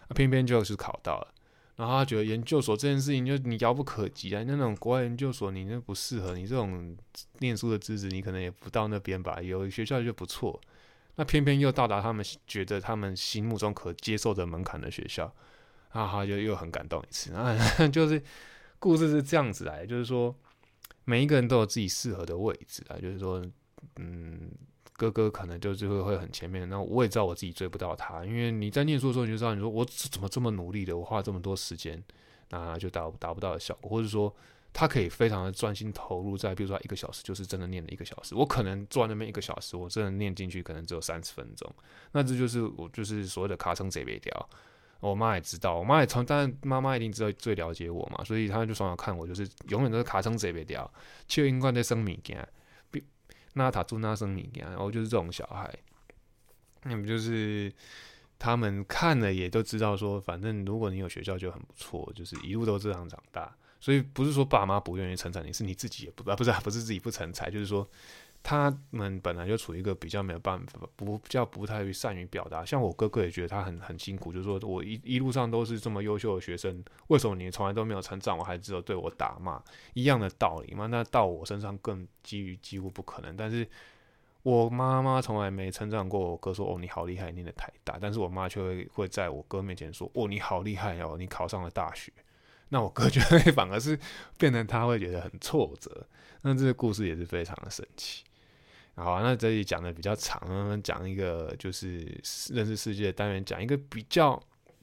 [0.09, 1.29] 啊，偏偏就是考到了，
[1.77, 6.97] 然后他觉得研究所这件事情就你遥不可及啊，那种国外研究所你那不适合，你这种
[7.41, 10.61] 念书的资质你可能也不到那边吧，有学校就不错。
[11.17, 15.27] 那偏偏又到达他们觉得他们心目中可接受的门槛的学校，
[15.91, 17.33] 啊他，就又很感动一次。
[17.33, 17.57] 啊，
[17.93, 18.21] 就是
[18.79, 20.35] 故事是这样子来，就是说
[21.05, 22.99] 每一个人都有自己适合的位置啊。
[22.99, 23.45] 就是说，
[23.97, 24.51] 嗯，
[24.95, 32.03] 哥哥可能就是会会很前面，那我也知道我自己追不到他，因为你在念书的时候你就知道，你说我怎么这么努力的，我花这么多时间，
[32.51, 34.35] 那就达达不到的效果，或者说。
[34.77, 38.35] 他可以非常的专心投入在，比如说一个小时，就是真的念了一个小时。
[38.35, 41.73] 我可能坐在那边一个小时，我真的念进去可能只有三十分钟。
[42.11, 44.49] 那这就是我就是所谓的卡称贼别掉。
[44.99, 50.93] 我妈也知道，我妈也从，但妈妈一定知道最了解我嘛，所以她就从小看我，就是永远都是卡称贼别掉，
[51.29, 52.45] 就应该在生米件，
[53.55, 55.73] 那塔住那生米，然后就是这种小孩。
[56.83, 57.73] 那么就是
[58.39, 63.57] 他们看了也都知道说，反正如果你有学校就很不错，就是一路都这样长大。
[63.81, 67.89] 所以不是说爸妈不愿意成才你，是你自己也不啊，不是不是自己不成才，就是说
[68.47, 72.63] 他们本来就处于一个比较没有办法，不较不太善于表达。
[72.63, 80.87] 像我哥哥也觉得他很很辛苦，就是说我一一路上都是这么优秀的学生，为什么你从来都没有成长，我还只有对我打骂一样的道理嘛？
[80.89, 83.35] 那到我身上更基于几乎不可能。
[83.35, 83.67] 但是
[84.43, 87.97] 我妈妈从来没称赞过我哥，说哦你好厉害，念的太大。
[87.99, 92.13] 但是我妈却会会在我哥面前说哦你好厉害哦，你考上了大学。
[92.69, 93.99] 那我哥觉得反而是
[94.37, 96.07] 变成他会觉得很挫折，
[96.43, 98.23] 那这个故事也是非常的神奇。
[98.97, 101.99] 好，那这里讲的比较长，讲一个就是
[102.51, 104.41] 认识世界的单元，讲一个比较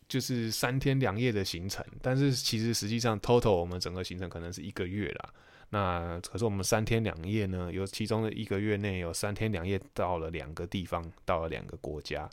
[0.07, 5.33] 就是三天两夜的行程，但是其实实际上 total 我们整个行程可能是一个月啦。
[5.69, 12.29] 那可是我们三天两夜呢，有其中的一个月内有三天两夜到了两个地方，到了两个国家。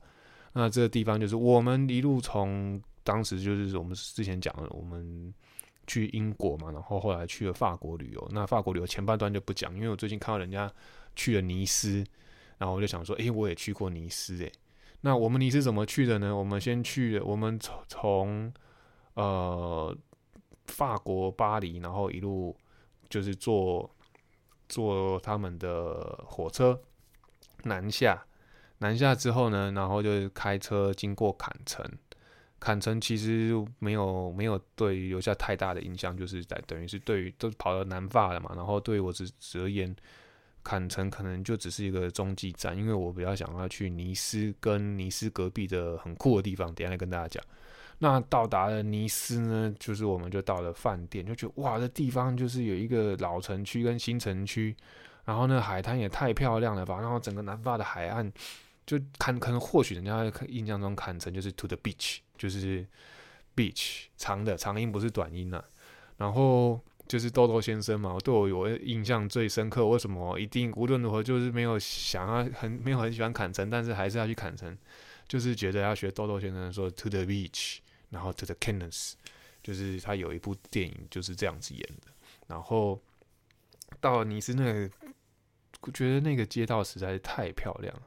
[0.52, 5.32] 那这个地方就是我们一路从当时就是我们之前讲的我们。
[5.90, 8.28] 去英国嘛，然后后来去了法国旅游。
[8.30, 10.70] 那法国旅游前半段就不讲，因为我最近看到人家
[11.16, 12.04] 去了尼斯，
[12.58, 14.52] 然后我就想说，诶，我也去过尼斯，诶，
[15.00, 16.34] 那我们尼斯怎么去的呢？
[16.34, 18.52] 我们先去，我们从从
[19.14, 19.96] 呃
[20.66, 22.56] 法国巴黎，然后一路
[23.08, 23.90] 就是坐
[24.68, 26.80] 坐他们的火车
[27.64, 28.24] 南下。
[28.80, 31.84] 南下之后呢，然后就开车经过坎城。
[32.60, 38.52] 坎城其实没有没有对留下太大的印象，就是在等于是对于都跑到南法了嘛。
[38.54, 39.94] 然后对我只而言，
[40.62, 47.42] 坎城可能就只是一个中继站，因为我比较想要去尼斯跟尼斯隔壁的很酷的地方，等下来跟大家讲。
[47.98, 54.76] 那到达了尼斯呢，就是我们就到了饭店，就觉得哇，这地方就是有一个老城区跟新城区，
[55.24, 58.32] 然后呢海滩也太漂亮了吧，然后整个南法的海岸。
[58.86, 62.86] 就坎可能或许人家印象中坎城就是 to the beach，就是
[63.54, 65.62] beach 长的长音不是短音呐。
[66.16, 69.86] 然后就是豆豆先生嘛，我对我有印象最深刻。
[69.86, 74.76] 为什么一定无论如何就是没有想要很没有很喜欢砍城，但是还是要去砍城，
[75.26, 77.78] 就是觉得要学豆豆先生说 to the beach，
[78.10, 79.14] 然后 to the canals，
[79.62, 82.12] 就是他有一部电影就是这样子演的。
[82.46, 83.00] 然后
[84.00, 84.90] 到尼斯那个，
[85.92, 88.02] 觉得那个街道实在是太漂亮了。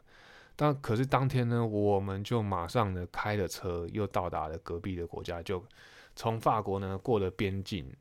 [0.56, 5.64] 但可是当天呢，我们就马上呢开了车，又到达了隔壁的国家，就
[6.16, 7.92] 从法国呢过了边境，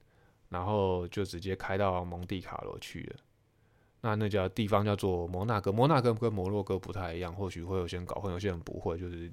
[0.50, 3.16] 然后就直接开到蒙地卡罗去了。
[4.02, 8.98] 那那叫地方叫做摩纳哥，摩纳哥跟摩洛哥不太一样，或许会有些人搞混，有些人不会。
[8.98, 9.32] 就是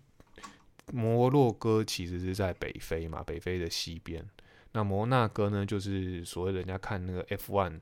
[0.94, 4.26] 摩洛哥其实是在北非嘛，北非的西边。
[4.72, 7.80] 那摩纳哥呢，就是所谓人家看那个 F1，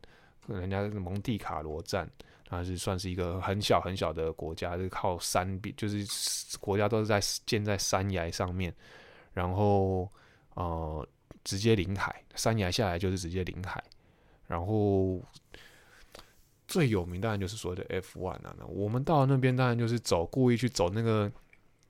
[0.48, 2.10] 人家蒙地卡罗站。
[2.48, 6.06] 它是算是一个很小很小的国家，是靠山壁，就是
[6.60, 8.72] 国家都是在建在山崖上面，
[9.34, 10.08] 然后
[10.54, 11.06] 呃
[11.46, 13.82] 直接临海，山崖下来就是直接临海，
[14.48, 15.22] 然后
[16.68, 21.32] 最有名当然就是所谓的 F one 啊，那我们到那边当然就是走故意去走那个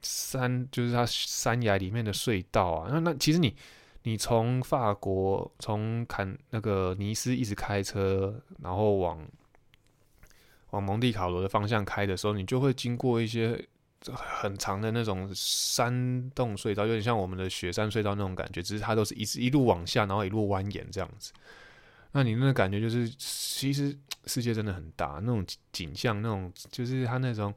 [0.03, 3.55] 山，就是它山崖里面的隧道啊，那那其实你
[4.03, 9.19] 你从法国从坎那个尼斯一直开车，然后往。
[10.71, 13.65] 往蒙地卡罗的方向开的时候，你就会经过一些
[14.13, 21.31] 很长的那种山洞隧道，有点像我们的雪山隧道那种感觉，只是它都是一直一路往下，然后一路蜿蜒这样子。
[22.11, 27.53] 那你那个感觉就是，其实世界真的很大，那种景象，那种就是它那种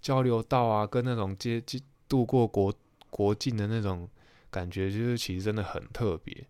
[0.00, 2.74] 交流道啊，跟那种接接渡过国
[3.08, 4.08] 国境的那种
[4.50, 6.46] 感觉，就是其实真的很特别。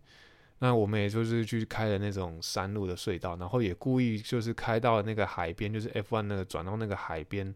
[0.58, 7.52] 那我们也就是去开了那种山路的隧道，然后也故意就是开到那个海边，就是 F1 那个转到那个海边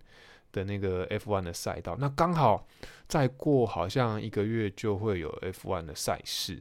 [0.57, 1.95] 的那个 F1 的赛道。
[2.01, 2.67] 那刚好
[3.07, 6.59] 再过好像一个月就会有 F1 的赛事，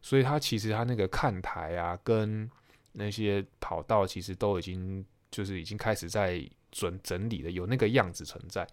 [0.00, 2.48] 所以它其实它那个看台啊，跟
[2.92, 8.66] 那些跑道其实都已经就是已经开始在准整理的，有那个样子存在。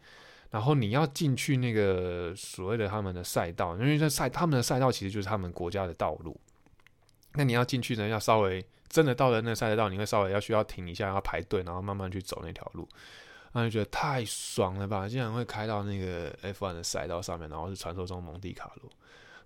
[0.51, 6.39] 然后你要进去那个所谓的他们的赛道，因为这赛他们的赛道其实就是他们国家的道路。
[7.33, 12.89] 那你要进去呢，要稍微真的到了那赛道，你会稍微要需要停一下，要排队，然后慢慢去走那条路，
[13.53, 15.07] 那就觉得太爽了吧！
[15.07, 18.91] 竟然会开到那个 F1 的赛道上面，然后是传说中蒙地卡罗。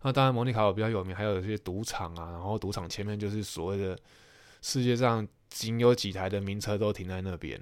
[0.01, 3.97] 那当然蒙地卡罗比较有名，还有一些赌场啊，然后赌场前面就是所谓的
[4.61, 7.59] 世界上仅有几台的名车都停在那边。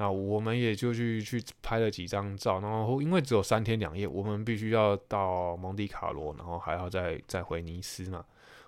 [0.00, 8.24] 那我们也就去去拍了几张照，然后因为只有三天两夜，我们必须要到蒙地卡罗，然后还要再再回尼斯嘛。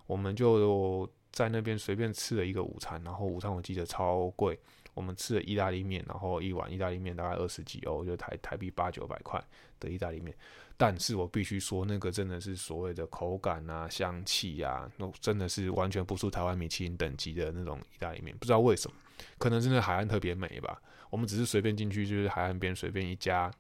[0.07, 4.59] 我们就在那边随便吃了一个午餐，然后午餐我记得超贵，
[4.95, 9.43] 我们吃了意大利面，然后一碗意大利面大概二十几欧，就台台币八九百块
[9.79, 10.35] 的意大利面。
[10.77, 18.37] 但是我必须说，那个真的是所谓的口感啊、香气啊，那真的是完全不输台湾米其林等级的那种意大利面。
[18.39, 18.97] 不知道为什么，
[19.39, 20.81] 可能真的海岸特别美吧。
[21.11, 23.51] 我们只是随便进去，就是海岸边随便一家。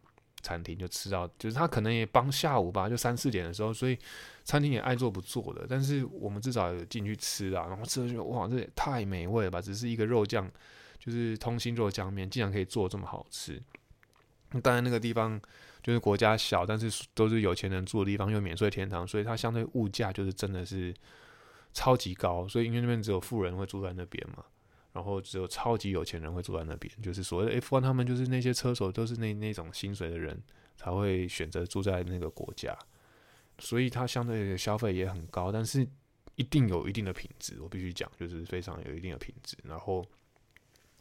[0.42, 3.98] 餐厅就吃到，就是他可能也帮下午吧，就三四点的时候，所以
[4.42, 5.66] 餐厅也爱做不做的。
[5.68, 9.60] 但是我们至少有进去吃啊，然后吃就哇，这也太美味了吧！
[9.60, 10.50] 只是一个肉酱，
[11.00, 13.60] 就是通心肉酱面，竟然可以做这么好吃。
[14.62, 15.40] 当然那个地方
[15.82, 20.94] 就是国家小，但是都是有钱人住的地方，又免税天堂，所以它相对物价就是真的是
[21.72, 22.46] 超级高。
[22.46, 24.44] 所以因为那边只有富人会住在那边嘛。
[24.92, 30.42] 然后只有超级有钱人会住在那边，就是所谓的 F1，他们就是那些车手都是那那种薪水的人
[30.76, 32.76] 才会选择住在那个国家，
[33.60, 35.86] 所以它相对的消费也很高，但是
[36.34, 39.56] 一定有一定的品质，我必须讲，就是非常有一定的品质。
[39.62, 40.04] 然后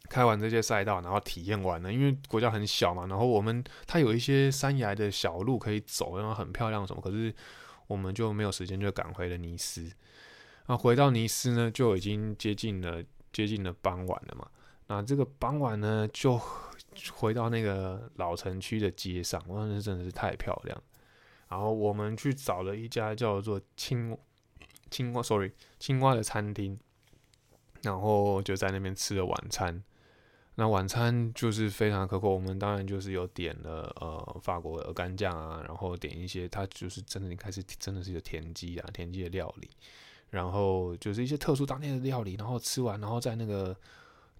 [0.08, 7.34] 开完这些赛道，然后体验完了，因为国家很小嘛，然后我们它有一些山崖的小路可以走，然后很漂亮什么，可是
[7.86, 9.90] 我们就没有时间，就赶回了尼斯。
[10.66, 13.02] 那回到尼斯呢，就已经接近了。
[13.32, 14.44] 接近了傍晚了嘛？
[14.88, 16.36] 那这个傍晚呢，就
[17.14, 20.82] 回到那个老城区的街上，哇，那真的是太漂亮。
[21.48, 24.18] 然后我们去找了一家叫做青
[24.90, 26.76] 青蛙，sorry，青蛙的餐厅，
[27.82, 29.80] 然后就在那边吃了晚餐。
[30.56, 39.70] 那晚餐就是非常可口，我们当然就是有点了呃法国鹅肝酱啊，然后点一些它就是真的开始真的是有田鸡啊田鸡的料理，
[40.28, 43.74] 然后就是一些特殊当地的料理，然后吃完然后在那个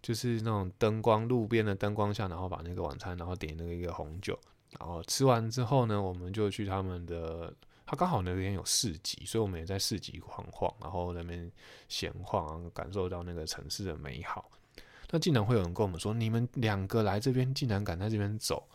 [0.03, 4.39] 就是那种灯光路边的灯光下，然后把那个晚餐然后点那个一个红酒，
[4.79, 7.55] 然后吃完之后呢，我们就去他们的。
[7.87, 11.51] 他刚好那边有市集，所以我们也在市集晃晃，然后那边
[11.89, 14.49] 闲晃，感受到那个城市的美好。
[15.11, 18.67] 那竟然会有人跟我们说，你们两个来这边，竟然敢在这边走，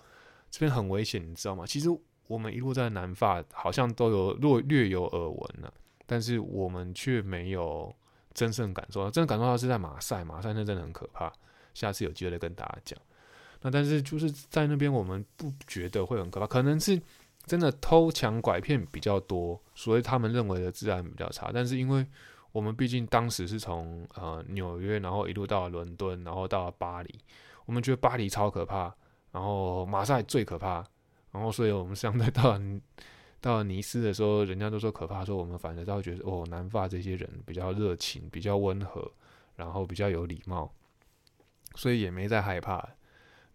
[0.52, 1.66] 这边很危险，你知道吗？
[1.66, 1.90] 其实
[2.28, 5.74] 我们一路在南法，好像都有略略有耳闻了，
[6.06, 7.96] 但是我们却没有
[8.34, 11.32] 真正感受到，真正感受到是在马赛，马赛那真的很可怕。
[11.74, 13.00] 下次有机会再跟大家讲。
[13.62, 17.02] 那但是就是在那边，我们不觉得会很可怕，可能是。
[17.48, 21.52] 真的偷抢拐骗比较多，所以他们认为的治安比较差。
[21.54, 22.04] 但是因为
[22.56, 27.20] 我们毕竟当时是从呃纽约，然后一路到伦敦，然后到了巴黎，
[27.66, 28.96] 我们觉得巴黎超可怕，
[29.34, 30.76] 然后马赛最可怕，
[31.34, 32.58] 然后所以我们相对到
[33.42, 39.12] 到尼斯的时候，人家都说可怕，说我们反而倒觉得哦，南法这些人比较热情，比较温和，
[39.58, 40.72] 然后比较有礼貌，
[41.76, 42.88] 所以也没再害怕。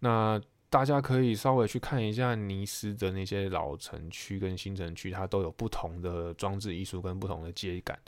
[0.01, 0.39] 那。
[0.73, 7.99] 大家可以稍微去看一下尼斯的那些老城区跟新城区，它都有不同的装置艺术跟不同的街感。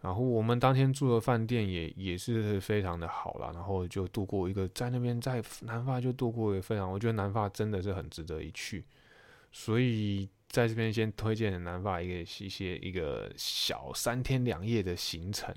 [0.00, 8.84] 然后我们当天住的饭店也也是非常的好啦，然后就度过一个在那边在南法就度过一个非常，我觉得南法真的是很值得一去。
[9.52, 15.54] 所以在这边先推荐南法一个一些一个小三天两夜的行程。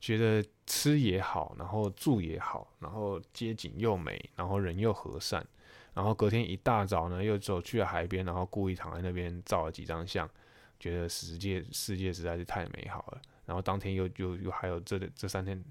[0.00, 5.44] 觉得吃也好，然后住也好，然后街景又美，然后人又和善，
[5.92, 10.30] 然后隔天一大早呢，又走去了海边，然后故意躺在那边照了几张相，
[10.78, 13.20] 觉得世界世界实在是太美好了。
[13.48, 15.64] 然后当天又又又还有这这三天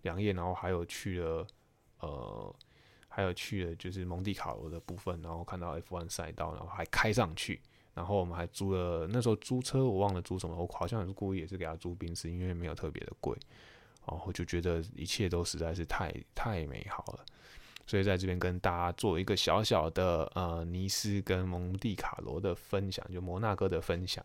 [0.00, 1.46] 两夜，然后还有去了
[2.00, 2.56] 呃，
[3.06, 7.60] 还有去了就是蒙地卡罗的部分，然后看到 F1 赛道，然后还开上去。
[7.92, 13.36] 然后我们还租了，那时候租车我忘了租什么，我好像也是故意也是给他租宾士，因为没有特别的贵，
[14.06, 17.24] 然后就觉得一切都实在是太太美好了，
[17.86, 24.24] 所以在这边跟大家做一个小小的呃尼斯跟蒙蒂卡罗的分享，就摩纳哥的分享。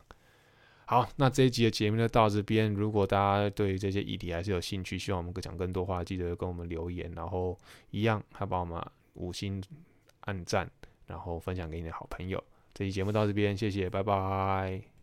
[0.90, 2.74] 好，那这一集的节目就到这边。
[2.74, 7.58] 如果大家对这些议题还是有兴趣，希望我们讲更多话，记得跟我们留言，然后
[7.92, 8.82] 一样还帮我们
[9.16, 9.62] 五星
[10.22, 10.72] 按赞，
[11.06, 12.42] 然后分享给你的好朋友。
[12.74, 14.97] 这期节目到这边，谢谢，拜拜。